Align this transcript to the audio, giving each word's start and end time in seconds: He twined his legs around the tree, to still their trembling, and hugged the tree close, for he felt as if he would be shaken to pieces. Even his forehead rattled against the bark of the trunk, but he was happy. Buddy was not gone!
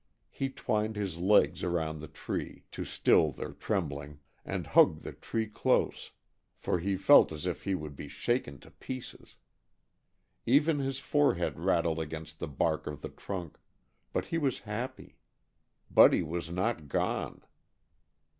He 0.31 0.49
twined 0.49 0.95
his 0.95 1.17
legs 1.19 1.61
around 1.63 1.99
the 1.99 2.07
tree, 2.07 2.63
to 2.71 2.83
still 2.83 3.31
their 3.31 3.53
trembling, 3.53 4.19
and 4.43 4.65
hugged 4.65 5.03
the 5.03 5.13
tree 5.13 5.45
close, 5.45 6.09
for 6.55 6.79
he 6.79 6.97
felt 6.97 7.31
as 7.31 7.45
if 7.45 7.65
he 7.65 7.75
would 7.75 7.95
be 7.95 8.07
shaken 8.07 8.57
to 8.61 8.71
pieces. 8.71 9.35
Even 10.47 10.79
his 10.79 10.97
forehead 10.97 11.59
rattled 11.59 11.99
against 11.99 12.39
the 12.39 12.47
bark 12.47 12.87
of 12.87 13.03
the 13.03 13.09
trunk, 13.09 13.59
but 14.11 14.25
he 14.25 14.39
was 14.39 14.61
happy. 14.65 15.17
Buddy 15.91 16.23
was 16.23 16.49
not 16.49 16.87
gone! 16.87 17.43